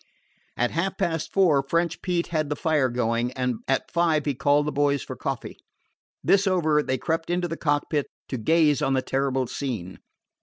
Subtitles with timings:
[0.57, 4.65] At half past four French Pete had the fire going, and at five he called
[4.65, 5.57] the boys for coffee.
[6.23, 9.99] This over, they crept into the cockpit to gaze on the terrible scene.